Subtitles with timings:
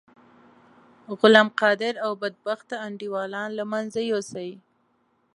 [1.19, 4.49] غلام قادر او بدبخته انډيوالان له منځه یوسی.